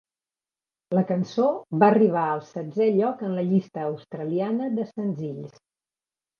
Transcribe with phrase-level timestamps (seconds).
[0.97, 1.49] La cançó
[1.83, 5.65] va arribar al setzè lloc en la llista australiana de senzills.